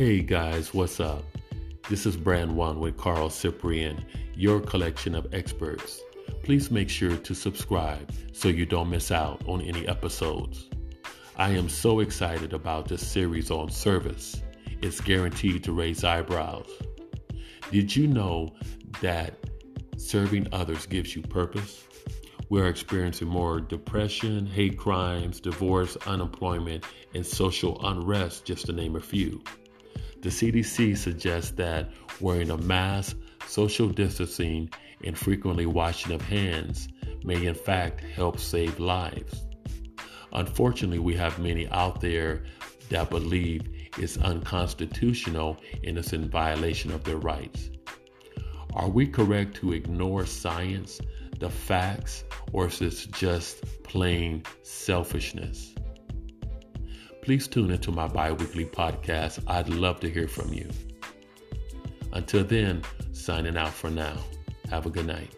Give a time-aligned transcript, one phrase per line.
[0.00, 1.22] Hey guys, what's up?
[1.90, 4.02] This is Brand One with Carl Cyprian,
[4.34, 6.00] your collection of experts.
[6.42, 10.70] Please make sure to subscribe so you don't miss out on any episodes.
[11.36, 14.40] I am so excited about this series on service.
[14.80, 16.70] It's guaranteed to raise eyebrows.
[17.70, 18.54] Did you know
[19.02, 19.34] that
[19.98, 21.84] serving others gives you purpose?
[22.48, 29.00] We're experiencing more depression, hate crimes, divorce, unemployment, and social unrest, just to name a
[29.00, 29.42] few.
[30.22, 31.90] The CDC suggests that
[32.20, 33.16] wearing a mask,
[33.46, 34.70] social distancing,
[35.02, 36.88] and frequently washing of hands
[37.24, 39.46] may in fact help save lives.
[40.32, 42.44] Unfortunately, we have many out there
[42.90, 43.62] that believe
[43.96, 47.70] it's unconstitutional and it's in violation of their rights.
[48.74, 51.00] Are we correct to ignore science,
[51.38, 55.74] the facts, or is this just plain selfishness?
[57.30, 59.38] Please tune into my bi weekly podcast.
[59.46, 60.68] I'd love to hear from you.
[62.12, 64.16] Until then, signing out for now.
[64.68, 65.30] Have a good night.